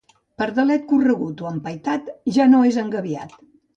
[0.41, 2.09] Pardalet corregut o empaitat
[2.39, 3.37] ja no és engabiat.